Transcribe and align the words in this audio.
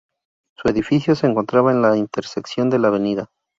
Su 0.57 0.67
edificio 0.67 1.13
se 1.13 1.27
encontraba 1.27 1.71
en 1.71 1.83
la 1.83 1.95
intersección 1.95 2.71
de 2.71 2.79
la 2.79 2.87
Av. 2.87 3.27